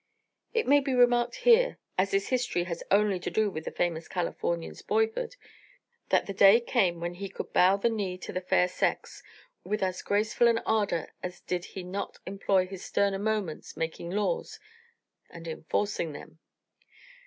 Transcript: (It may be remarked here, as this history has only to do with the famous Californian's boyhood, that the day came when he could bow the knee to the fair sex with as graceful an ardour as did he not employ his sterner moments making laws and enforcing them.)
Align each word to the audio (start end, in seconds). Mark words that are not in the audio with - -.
(It 0.51 0.65
may 0.67 0.79
be 0.79 0.95
remarked 0.95 1.35
here, 1.45 1.77
as 1.95 2.09
this 2.09 2.29
history 2.29 2.63
has 2.63 2.81
only 2.89 3.19
to 3.19 3.29
do 3.29 3.51
with 3.51 3.65
the 3.65 3.71
famous 3.71 4.07
Californian's 4.07 4.81
boyhood, 4.81 5.35
that 6.09 6.25
the 6.25 6.33
day 6.33 6.59
came 6.59 6.99
when 6.99 7.13
he 7.13 7.29
could 7.29 7.53
bow 7.53 7.77
the 7.77 7.87
knee 7.87 8.17
to 8.17 8.33
the 8.33 8.41
fair 8.41 8.67
sex 8.67 9.21
with 9.63 9.83
as 9.83 10.01
graceful 10.01 10.47
an 10.47 10.57
ardour 10.65 11.13
as 11.21 11.39
did 11.41 11.65
he 11.77 11.83
not 11.83 12.17
employ 12.25 12.65
his 12.65 12.83
sterner 12.83 13.19
moments 13.19 13.77
making 13.77 14.09
laws 14.09 14.59
and 15.29 15.47
enforcing 15.47 16.13
them.) 16.13 16.39